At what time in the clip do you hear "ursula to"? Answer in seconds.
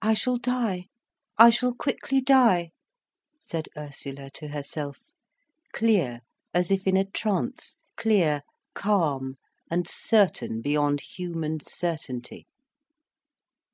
3.76-4.48